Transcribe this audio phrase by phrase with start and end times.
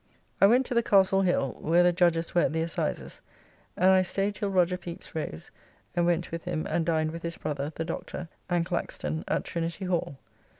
[0.41, 3.21] I went to the Castle Hill, where the judges were at the Assizes;
[3.77, 5.51] and I staid till Roger Pepys rose
[5.95, 9.85] and went with him, and dined with his brother, the Doctor, and Claxton at Trinity
[9.85, 10.17] Hall.